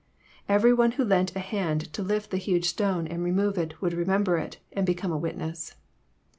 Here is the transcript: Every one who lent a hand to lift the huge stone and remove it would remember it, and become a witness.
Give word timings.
Every 0.49 0.73
one 0.73 0.93
who 0.93 1.05
lent 1.05 1.35
a 1.35 1.39
hand 1.39 1.93
to 1.93 2.01
lift 2.01 2.31
the 2.31 2.37
huge 2.39 2.65
stone 2.67 3.05
and 3.05 3.21
remove 3.23 3.55
it 3.59 3.79
would 3.83 3.93
remember 3.93 4.39
it, 4.39 4.57
and 4.71 4.83
become 4.83 5.11
a 5.11 5.15
witness. 5.19 5.75